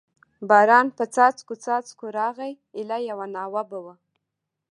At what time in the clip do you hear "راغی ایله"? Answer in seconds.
2.17-2.97